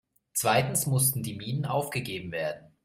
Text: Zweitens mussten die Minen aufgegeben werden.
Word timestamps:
Zweitens 0.33 0.87
mussten 0.87 1.21
die 1.21 1.35
Minen 1.35 1.65
aufgegeben 1.67 2.31
werden. 2.31 2.71